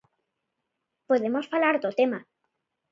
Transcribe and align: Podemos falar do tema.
Podemos 1.09 1.45
falar 1.51 1.75
do 1.83 1.91
tema. 1.99 2.19